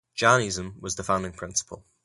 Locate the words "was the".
0.79-1.03